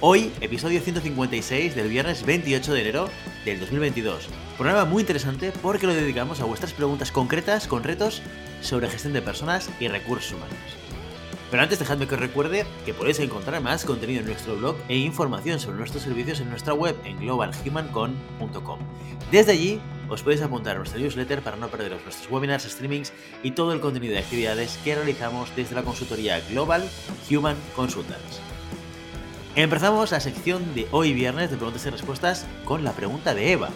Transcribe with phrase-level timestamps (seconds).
[0.00, 3.08] Hoy, episodio 156 del viernes 28 de enero
[3.46, 4.28] del 2022.
[4.58, 8.20] Programa muy interesante porque lo dedicamos a vuestras preguntas concretas con retos
[8.60, 10.58] sobre gestión de personas y recursos humanos.
[11.50, 14.98] Pero antes dejadme que os recuerde que podéis encontrar más contenido en nuestro blog e
[14.98, 18.78] información sobre nuestros servicios en nuestra web en globalhumancon.com.
[19.30, 23.52] Desde allí os podéis apuntar a nuestra newsletter para no perderos nuestros webinars, streamings y
[23.52, 26.86] todo el contenido de actividades que realizamos desde la consultoría Global
[27.30, 28.55] Human Consultants.
[29.56, 33.70] Empezamos la sección de hoy viernes de preguntas y respuestas con la pregunta de Eva.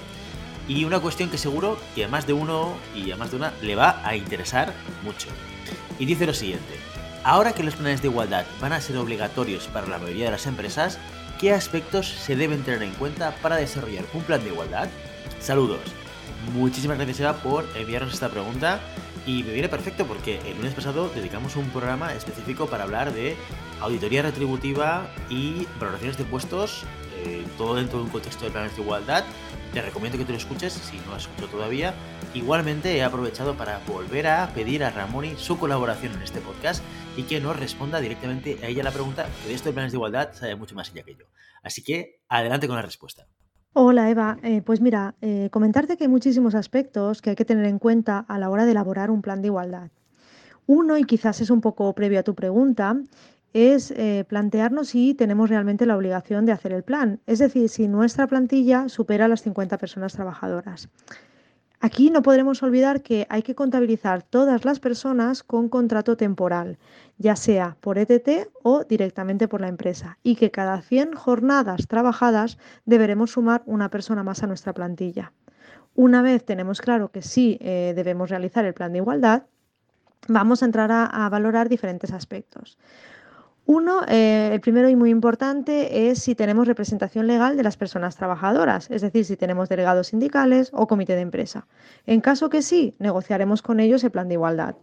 [0.69, 3.55] Y una cuestión que seguro que a más de uno y a más de una
[3.63, 5.29] le va a interesar mucho.
[5.99, 6.75] Y dice lo siguiente.
[7.25, 10.47] Ahora que los planes de igualdad van a ser obligatorios para la mayoría de las
[10.47, 10.99] empresas,
[11.41, 14.91] ¿qué aspectos se deben tener en cuenta para desarrollar un plan de igualdad?
[15.41, 15.81] Saludos.
[16.53, 18.81] Muchísimas gracias Eva por enviarnos esta pregunta
[19.27, 23.37] y me viene perfecto porque el lunes pasado dedicamos un programa específico para hablar de
[23.81, 26.85] auditoría retributiva y valoraciones de puestos,
[27.25, 29.25] eh, todo dentro de un contexto de planes de igualdad.
[29.73, 31.95] Te recomiendo que te lo escuches si no lo has escuchado todavía.
[32.35, 36.83] Igualmente he aprovechado para volver a pedir a Ramoni su colaboración en este podcast
[37.17, 39.97] y que nos responda directamente a ella la pregunta, que de esto de planes de
[39.97, 41.27] igualdad sabe mucho más ella que yo.
[41.63, 43.27] Así que adelante con la respuesta.
[43.73, 47.67] Hola Eva, eh, pues mira, eh, comentarte que hay muchísimos aspectos que hay que tener
[47.67, 49.91] en cuenta a la hora de elaborar un plan de igualdad.
[50.67, 52.97] Uno, y quizás es un poco previo a tu pregunta,
[53.53, 57.87] es eh, plantearnos si tenemos realmente la obligación de hacer el plan, es decir, si
[57.87, 60.89] nuestra plantilla supera las 50 personas trabajadoras.
[61.83, 66.79] Aquí no podremos olvidar que hay que contabilizar todas las personas con contrato temporal,
[67.17, 72.59] ya sea por ETT o directamente por la empresa, y que cada 100 jornadas trabajadas
[72.85, 75.33] deberemos sumar una persona más a nuestra plantilla.
[75.95, 79.45] Una vez tenemos claro que sí eh, debemos realizar el plan de igualdad,
[80.29, 82.77] vamos a entrar a valorar diferentes aspectos.
[83.73, 88.17] Uno, eh, el primero y muy importante es si tenemos representación legal de las personas
[88.17, 91.69] trabajadoras, es decir, si tenemos delegados sindicales o comité de empresa.
[92.05, 94.75] En caso que sí, negociaremos con ellos el plan de igualdad.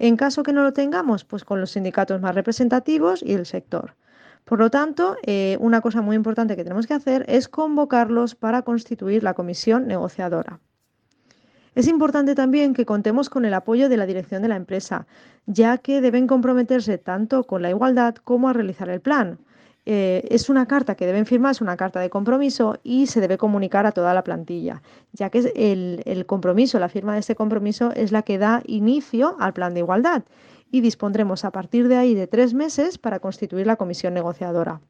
[0.00, 3.94] En caso que no lo tengamos, pues con los sindicatos más representativos y el sector.
[4.42, 8.62] Por lo tanto, eh, una cosa muy importante que tenemos que hacer es convocarlos para
[8.62, 10.58] constituir la comisión negociadora.
[11.74, 15.06] Es importante también que contemos con el apoyo de la dirección de la empresa,
[15.46, 19.38] ya que deben comprometerse tanto con la igualdad como a realizar el plan.
[19.84, 23.38] Eh, es una carta que deben firmar, es una carta de compromiso y se debe
[23.38, 27.90] comunicar a toda la plantilla, ya que el, el compromiso, la firma de este compromiso
[27.92, 30.22] es la que da inicio al plan de igualdad
[30.70, 34.80] y dispondremos a partir de ahí de tres meses para constituir la comisión negociadora.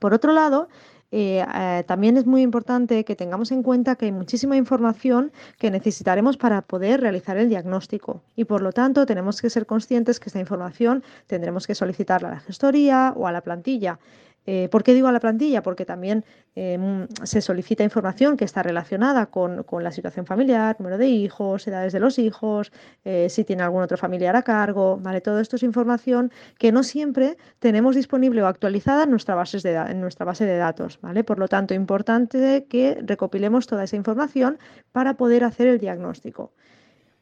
[0.00, 0.68] Por otro lado,
[1.16, 5.30] eh, eh, también es muy importante que tengamos en cuenta que hay muchísima información
[5.60, 10.18] que necesitaremos para poder realizar el diagnóstico y por lo tanto tenemos que ser conscientes
[10.18, 14.00] que esta información tendremos que solicitarla a la gestoría o a la plantilla.
[14.46, 15.62] Eh, ¿Por qué digo a la plantilla?
[15.62, 16.24] Porque también
[16.54, 21.92] em, se solicita información que está relacionada con, la situación familiar, número de hijos, edades
[21.92, 22.70] de los hijos,
[23.04, 25.20] eh, si tiene algún otro familiar a cargo, ¿vale?
[25.20, 30.00] Todo esto es información que no siempre tenemos disponible o actualizada en nuestra, de, en
[30.00, 31.24] nuestra base de datos, ¿vale?
[31.24, 34.58] Por lo tanto, importante que recopilemos toda esa información
[34.92, 36.52] para poder hacer el diagnóstico,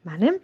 [0.03, 0.41] ¿vale?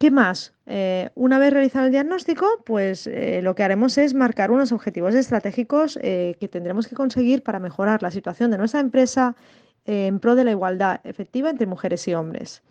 [0.00, 0.54] ¿Qué más?
[0.64, 5.14] Eh, una vez realizado el diagnóstico, pues eh, lo que haremos es marcar unos objetivos
[5.14, 9.36] estratégicos eh, que tendremos que conseguir para mejorar la situación de nuestra empresa
[9.84, 12.62] en pro de la igualdad efectiva entre mujeres y hombres.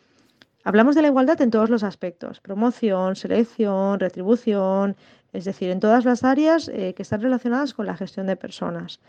[0.63, 4.95] Hablamos de la igualdad en todos los aspectos, promoción, selección, retribución,
[5.31, 9.01] es decir, en todas las áreas que están relacionadas con la gestión de personas.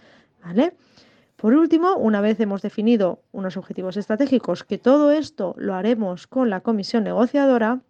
[0.44, 0.74] ¿vale?
[1.36, 6.50] Por último, una vez hemos definido unos objetivos estratégicos, que todo esto lo haremos con
[6.50, 7.80] la comisión negociadora,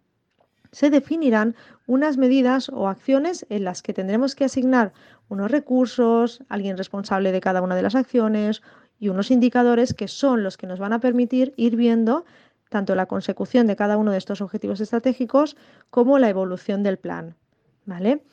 [0.71, 4.93] se definirán unas medidas o acciones en las que tendremos que asignar
[5.29, 8.61] unos recursos, alguien responsable de cada una de las acciones
[8.99, 12.25] y unos indicadores que son los que nos van a permitir ir viendo
[12.69, 15.57] tanto la consecución de cada uno de estos objetivos estratégicos
[15.89, 17.35] como la evolución del plan.
[17.85, 18.23] ¿vale?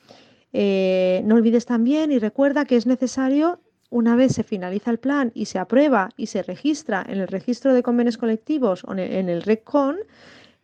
[0.53, 5.33] Eh, no olvides también y recuerda que es necesario, una vez se finaliza el plan
[5.35, 9.43] y se aprueba y se registra en el registro de convenios colectivos o en el
[9.43, 9.97] RECON,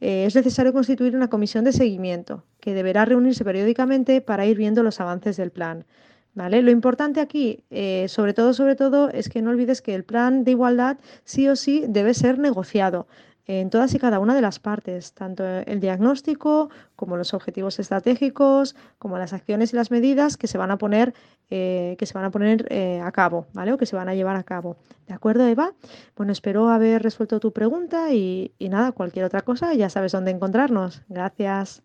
[0.07, 4.83] eh, es necesario constituir una comisión de seguimiento que deberá reunirse periódicamente para ir viendo
[4.83, 5.87] los avances del plan.
[6.35, 6.61] ¿Vale?
[6.61, 10.45] Lo importante aquí, eh, sobre todo, sobre todo, es que no olvides que el plan
[10.45, 13.07] de igualdad sí o sí debe ser negociado
[13.47, 18.75] en todas y cada una de las partes, tanto el diagnóstico como los objetivos estratégicos,
[18.99, 21.15] como las acciones y las medidas que se van a poner,
[21.51, 23.73] eh, que se van a, poner eh, a cabo, ¿vale?
[23.73, 24.77] O que se van a llevar a cabo.
[25.07, 25.75] ¿De acuerdo, Eva?
[26.17, 31.03] Bueno, espero haber resuelto tu pregunta y, nada, cualquier otra cosa, ya sabes dónde encontrarnos.
[31.09, 31.83] Gracias.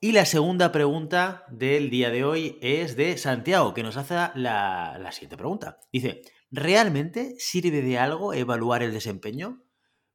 [0.00, 4.98] Y la segunda pregunta del día de hoy es de Santiago, que nos hace la,
[4.98, 5.80] la siguiente pregunta.
[5.92, 9.64] Dice, ¿realmente sirve de algo evaluar el desempeño?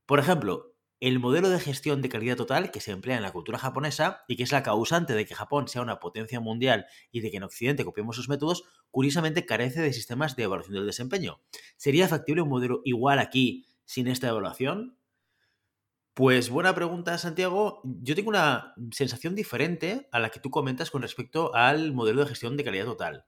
[0.06, 0.69] Por ejemplo,
[1.00, 4.36] el modelo de gestión de calidad total que se emplea en la cultura japonesa y
[4.36, 7.44] que es la causante de que Japón sea una potencia mundial y de que en
[7.44, 11.40] Occidente copiemos sus métodos, curiosamente carece de sistemas de evaluación del desempeño.
[11.78, 14.98] ¿Sería factible un modelo igual aquí sin esta evaluación?
[16.14, 17.82] Pues buena pregunta, Santiago.
[17.86, 22.28] Yo tengo una sensación diferente a la que tú comentas con respecto al modelo de
[22.28, 23.24] gestión de calidad total.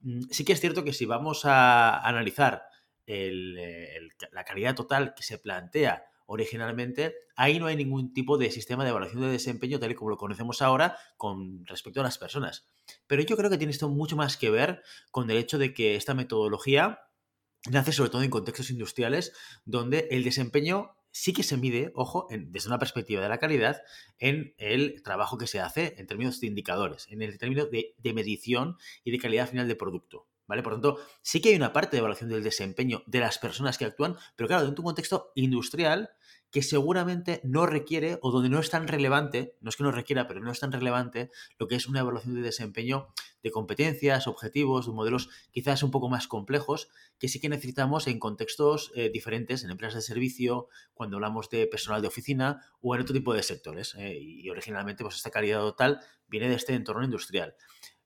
[0.00, 2.64] Mm, sí que es cierto que si vamos a analizar
[3.06, 8.90] la calidad total que se plantea originalmente, ahí no hay ningún tipo de sistema de
[8.90, 12.68] evaluación de desempeño tal y como lo conocemos ahora con respecto a las personas.
[13.06, 15.96] Pero yo creo que tiene esto mucho más que ver con el hecho de que
[15.96, 17.00] esta metodología
[17.70, 19.32] nace sobre todo en contextos industriales
[19.64, 23.80] donde el desempeño sí que se mide, ojo, desde una perspectiva de la calidad,
[24.18, 28.12] en el trabajo que se hace en términos de indicadores, en el término de, de
[28.12, 30.26] medición y de calidad final de producto.
[30.46, 30.62] ¿Vale?
[30.62, 33.86] Por tanto, sí que hay una parte de evaluación del desempeño de las personas que
[33.86, 36.10] actúan, pero claro, dentro de un contexto industrial
[36.54, 40.28] que seguramente no requiere o donde no es tan relevante, no es que no requiera,
[40.28, 43.08] pero no es tan relevante lo que es una evaluación de desempeño
[43.42, 48.20] de competencias, objetivos, de modelos quizás un poco más complejos, que sí que necesitamos en
[48.20, 53.00] contextos eh, diferentes, en empresas de servicio, cuando hablamos de personal de oficina o en
[53.00, 53.96] otro tipo de sectores.
[53.98, 57.56] Eh, y originalmente pues esta calidad total viene de este entorno industrial.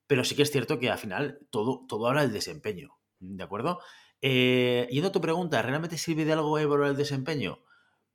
[0.08, 3.78] Pero sí que es cierto que al final todo, todo habla del desempeño, ¿de acuerdo?
[4.20, 7.60] Eh, yendo a tu pregunta, ¿realmente sirve de algo evaluar el desempeño?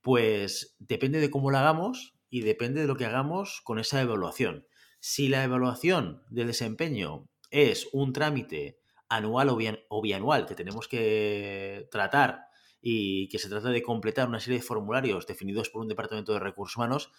[0.02, 4.66] Pues depende de cómo lo hagamos y depende de lo que hagamos con esa evaluación.
[5.00, 9.48] Si la evaluación del desempeño es un trámite anual
[9.88, 12.40] o, bianual que tenemos que tratar
[12.80, 16.40] y que se trata de completar una serie de formularios definidos por un departamento de
[16.40, 17.12] recursos humanos,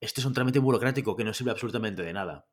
[0.00, 2.48] este es un trámite burocrático que no sirve absolutamente de nada.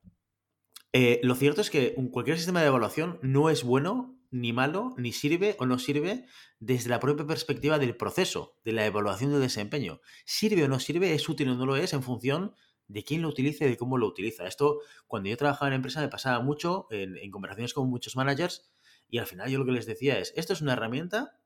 [0.91, 5.11] Eh, lo cierto es que cualquier sistema de evaluación no es bueno ni malo, ni
[5.11, 6.25] sirve o no sirve
[6.59, 10.01] desde la propia perspectiva del proceso, de la evaluación del desempeño.
[10.25, 12.53] Sirve o no sirve, es útil o no lo es en función
[12.87, 14.47] de quién lo utiliza y de cómo lo utiliza.
[14.47, 18.71] Esto, cuando yo trabajaba en empresa, me pasaba mucho en, conversaciones con muchos managers
[19.07, 21.39] y al final yo lo que les decía es, esto es una herramienta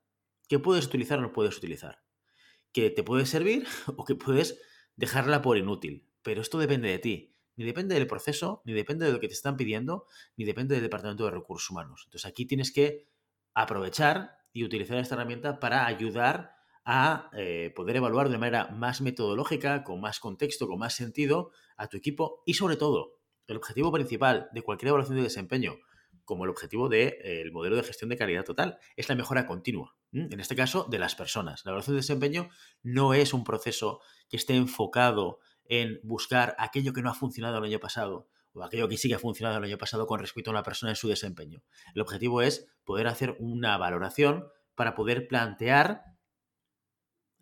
[0.48, 2.02] que puedes utilizar o no puedes utilizar,
[2.72, 4.60] que te puede servir o que puedes
[4.96, 9.12] dejarla por inútil, pero esto depende de ti ni depende del proceso, ni depende de
[9.12, 10.06] lo que te están pidiendo,
[10.36, 12.02] ni depende del Departamento de Recursos Humanos.
[12.06, 13.08] Entonces aquí tienes que
[13.54, 16.54] aprovechar y utilizar esta herramienta para ayudar
[16.84, 21.88] a eh, poder evaluar de manera más metodológica, con más contexto, con más sentido a
[21.88, 25.76] tu equipo y sobre todo el objetivo principal de cualquier evaluación de desempeño,
[26.24, 29.96] como el objetivo del eh, modelo de gestión de calidad total, es la mejora continua.
[30.12, 31.64] En este caso, de las personas.
[31.64, 32.48] La evaluación de desempeño
[32.82, 37.64] no es un proceso que esté enfocado en buscar aquello que no ha funcionado el
[37.64, 40.52] año pasado o aquello que sí que ha funcionado el año pasado con respecto a
[40.52, 41.62] una persona en su desempeño.
[41.94, 46.02] El objetivo es poder hacer una valoración para poder plantear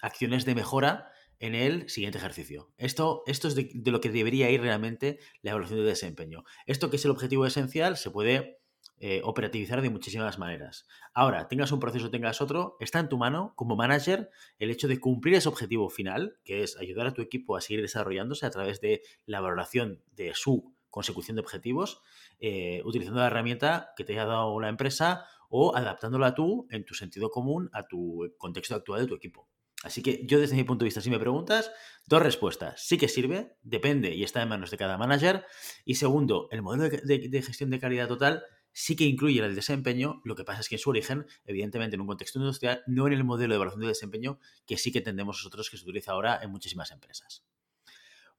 [0.01, 2.73] acciones de mejora en el siguiente ejercicio.
[2.79, 6.45] Esto, esto es de, de, lo que debería ir realmente la evaluación de desempeño.
[6.67, 8.62] Esto que es el objetivo esencial se puede
[9.05, 10.87] eh, operativizar de muchísimas maneras.
[11.13, 14.31] Ahora, tengas un proceso, tengas otro, está en tu mano como manager
[14.61, 17.83] el hecho de cumplir ese objetivo final, que es ayudar a tu equipo a seguir
[17.83, 22.01] desarrollándose a través de la valoración de su consecución de objetivos,
[22.39, 26.95] eh, utilizando la herramienta que te haya dado la empresa o adaptándola tú en tu
[26.95, 29.49] sentido común a tu contexto actual de tu equipo.
[29.83, 31.73] Así que yo desde mi punto de vista, si me preguntas,
[32.07, 32.81] dos respuestas.
[32.81, 35.45] Sí que sirve, depende y está en manos de cada manager.
[35.85, 40.35] Y segundo, el modelo de gestión de calidad total sí que incluye el desempeño, lo
[40.35, 43.25] que pasa es que en su origen, evidentemente en un contexto industrial, no en el
[43.25, 46.51] modelo de evaluación de desempeño que sí que entendemos nosotros que se utiliza ahora en
[46.51, 47.45] muchísimas empresas.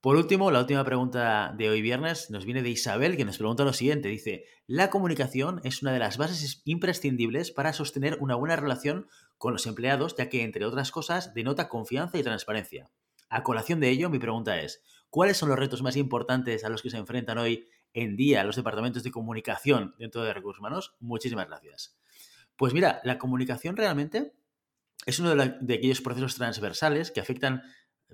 [0.03, 3.63] Por último, la última pregunta de hoy viernes nos viene de Isabel, que nos pregunta
[3.63, 4.09] lo siguiente.
[4.09, 9.53] Dice, la comunicación es una de las bases imprescindibles para sostener una buena relación con
[9.53, 12.91] los empleados, ya que, entre otras cosas, denota confianza y transparencia.
[13.29, 16.81] A colación de ello, mi pregunta es, ¿cuáles son los retos más importantes a los
[16.81, 20.95] que se enfrentan hoy en día los departamentos de comunicación dentro de recursos humanos?
[20.99, 21.97] Muchísimas gracias.
[22.55, 24.33] Pues mira, la comunicación realmente
[25.05, 27.63] es uno de, aquellos procesos transversales que afectan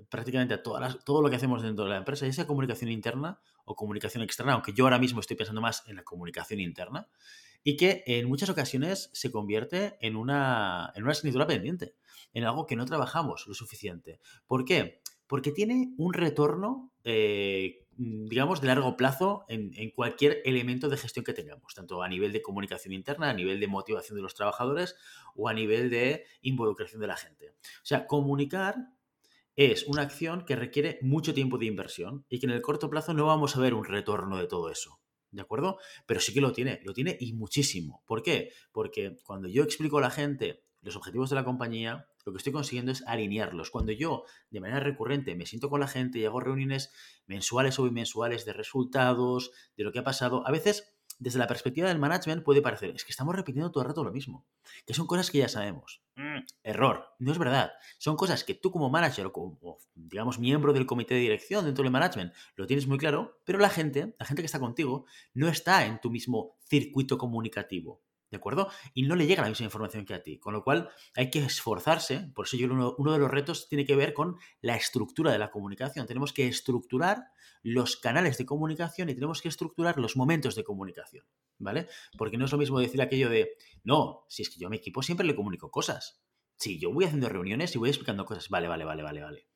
[0.08, 3.40] prácticamente a todas todo lo que hacemos dentro de la empresa, ya sea comunicación interna
[3.64, 7.08] o comunicación externa, aunque yo ahora mismo estoy pensando más en la comunicación interna,
[7.62, 11.94] y que en muchas ocasiones se convierte en una, en una asignatura pendiente,
[12.32, 14.20] en algo que no trabajamos lo suficiente.
[14.46, 15.02] ¿Por qué?
[15.30, 21.24] Porque tiene un retorno, eh, digamos, de largo plazo en, en, cualquier elemento de gestión
[21.24, 24.96] que tengamos, tanto a nivel de comunicación interna, a nivel de motivación de los trabajadores
[25.36, 27.50] o a nivel de involucración de la gente.
[27.50, 28.74] O sea, comunicar
[29.54, 33.14] es una acción que requiere mucho tiempo de inversión y que en el corto plazo
[33.14, 34.98] no vamos a ver un retorno de todo eso.
[35.30, 35.78] ¿De acuerdo?
[36.06, 38.02] Pero sí que lo tiene, lo tiene y muchísimo.
[38.04, 38.50] ¿Por qué?
[38.72, 42.52] Porque cuando yo explico a la gente los objetivos de la compañía, lo que estoy
[42.52, 43.70] consiguiendo es alinearlos.
[43.70, 46.92] Cuando yo, de manera recurrente, me siento con la gente y hago reuniones
[47.26, 51.88] mensuales o bimensuales de resultados, de lo que ha pasado, a veces desde la perspectiva
[51.88, 54.46] del management puede parecer, es que estamos repitiendo todo el rato lo mismo,
[54.86, 56.02] que son cosas que ya sabemos.
[56.16, 57.72] Mm, error, no es verdad.
[57.98, 61.82] Son cosas que tú como manager o como, digamos, miembro del comité de dirección dentro
[61.82, 65.48] del management lo tienes muy claro, pero la gente, la gente que está contigo, no
[65.48, 68.00] está en tu mismo circuito comunicativo.
[68.30, 68.68] ¿De acuerdo?
[68.94, 70.38] Y no le llega la misma información que a ti.
[70.38, 72.30] Con lo cual hay que esforzarse.
[72.34, 75.38] Por eso yo uno, uno, de los retos tiene que ver con la estructura de
[75.38, 76.06] la comunicación.
[76.06, 77.32] Tenemos que estructurar
[77.62, 81.24] los canales de comunicación y tenemos que estructurar los momentos de comunicación.
[81.58, 81.88] ¿Vale?
[82.16, 84.76] Porque no es lo mismo decir aquello de, no, si es que yo a mi
[84.76, 86.22] equipo siempre le comunico cosas.
[86.56, 89.48] Si yo voy haciendo reuniones y voy explicando cosas, vale, vale, vale, vale, vale.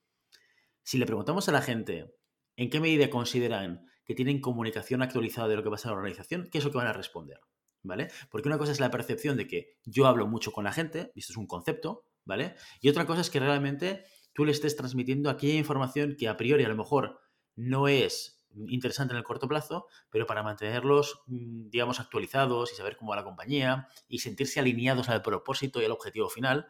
[0.82, 2.14] Si le preguntamos a la gente
[2.56, 6.48] en qué medida consideran que tienen comunicación actualizada de lo que pasa en la organización,
[6.50, 7.40] ¿qué es lo que van a responder?
[7.84, 8.08] ¿Vale?
[8.30, 11.20] Porque una cosa es la percepción de que yo hablo mucho con la gente, y
[11.20, 12.56] esto es un concepto, ¿vale?
[12.80, 16.64] Y otra cosa es que realmente tú le estés transmitiendo aquella información que a priori
[16.64, 17.20] a lo mejor
[17.54, 22.96] no es interesante en el corto plazo, pero para mantenerlos, mm, digamos, actualizados y saber
[22.96, 26.66] cómo va la compañía y sentirse alineados al propósito y al objetivo final,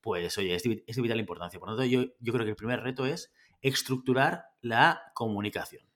[0.00, 1.58] pues oye, es de, vital importancia.
[1.58, 5.87] Por lo tanto, yo, yo creo que el primer reto es estructurar la comunicación.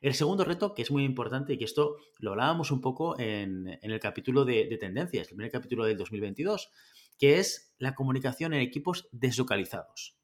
[0.00, 3.78] El segundo reto, que es muy importante y que esto lo hablábamos un poco en,
[3.82, 6.70] el capítulo de, tendencias, el primer capítulo del 2022,
[7.18, 10.16] que es la comunicación en equipos deslocalizados.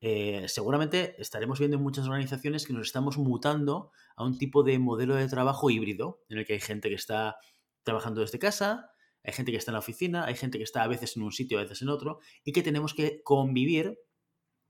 [0.00, 4.78] Eh, seguramente estaremos viendo en muchas organizaciones que nos estamos mutando a un tipo de
[4.78, 7.36] modelo de trabajo híbrido, en el que hay gente que está
[7.82, 8.90] trabajando desde casa,
[9.24, 11.32] hay gente que está en la oficina, hay gente que está a veces en un
[11.32, 13.98] sitio, a veces en otro, y que tenemos que convivir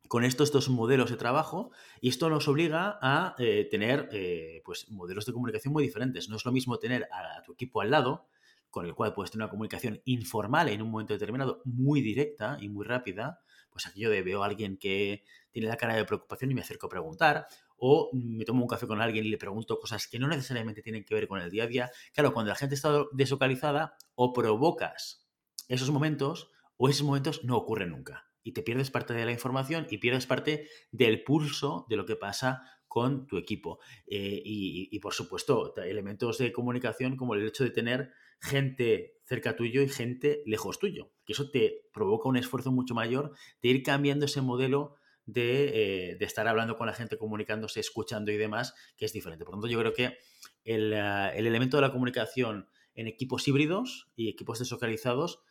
[0.08, 4.90] con estos dos modelos de trabajo y esto nos obliga a eh, tener eh, pues,
[4.90, 6.28] modelos de comunicación muy diferentes.
[6.28, 8.26] No es lo mismo tener a, tu equipo al lado,
[8.70, 12.68] con el cual puedes tener una comunicación informal en un momento determinado, muy directa y
[12.68, 13.40] muy rápida,
[13.70, 16.86] pues aquí yo veo a alguien que tiene la cara de preocupación y me acerco
[16.86, 20.28] a preguntar, o me tomo un café con alguien y le pregunto cosas que no
[20.28, 21.90] necesariamente tienen que ver con el día a día.
[22.14, 25.26] Claro, cuando la gente está deslocalizada, o provocas
[25.68, 29.86] esos momentos, o esos momentos no ocurren nunca y te pierdes parte de la información
[29.90, 33.78] y pierdes parte del pulso de lo que pasa con tu equipo.
[34.06, 39.80] Eh, y, por supuesto, elementos de comunicación como el hecho de tener gente cerca tuyo
[39.80, 43.32] y gente lejos tuyo, que eso te provoca un esfuerzo mucho mayor
[43.62, 48.36] de ir cambiando ese modelo de, eh, estar hablando con la gente, comunicándose, escuchando y
[48.36, 49.46] demás, que es diferente.
[49.46, 50.18] Por lo tanto, yo creo que
[50.64, 55.42] el, eh, el elemento de la comunicación en equipos híbridos y equipos deslocalizados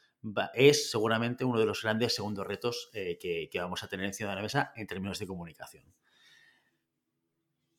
[0.53, 4.35] es seguramente uno de los grandes segundos retos eh, que, vamos a tener encima de
[4.35, 5.83] la mesa en términos de comunicación.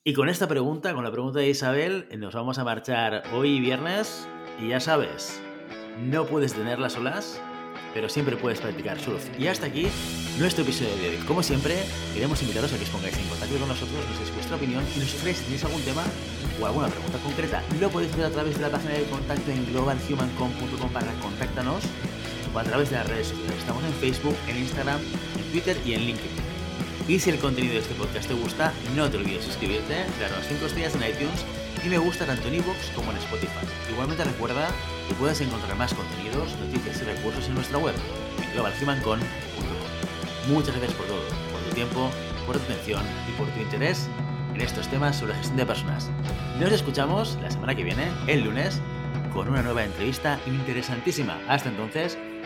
[0.04, 4.26] Y con esta pregunta, con la pregunta de Isabel, nos vamos a marchar hoy viernes
[4.61, 5.40] y ya sabes,
[5.99, 7.40] no puedes tenerlas solas,
[7.94, 9.25] pero siempre puedes practicar surf.
[9.38, 9.87] Y hasta aquí
[10.38, 11.16] nuestro episodio de hoy.
[11.26, 11.84] Como siempre,
[12.14, 14.99] queremos invitaros a que os pongáis en contacto con nosotros, nos deis vuestra opinión y
[14.99, 16.04] nos sufréis si tenéis algún tema
[16.61, 17.62] o alguna pregunta concreta.
[17.80, 21.84] Lo podéis hacer a través de la página de contacto en globalhumancom.com para contáctanos
[22.54, 23.59] o a través de las redes sociales.
[23.59, 25.00] Estamos en Facebook, en Instagram,
[25.37, 26.42] en Twitter y en LinkedIn.
[27.09, 30.66] Y si el contenido de este podcast te gusta, no te olvides suscribirte, darnos 5
[30.66, 31.44] estrellas en iTunes
[31.85, 33.66] y me gusta tanto en iVoox como en Spotify.
[33.90, 34.68] Igualmente recuerda
[35.09, 37.94] que puedes encontrar más contenidos, noticias y recursos en nuestra web,
[38.40, 40.49] en globalhumancon.com.
[40.49, 42.11] Muchas gracias por todo, por tu tiempo,
[42.47, 44.09] por tu atención y por tu interés
[44.54, 46.11] en estos temas sobre gestión de personas.
[46.61, 48.80] Nos escuchamos la semana que viene, el lunes,
[49.32, 51.40] con una nueva entrevista interesantísima.
[51.49, 52.18] Hasta entonces,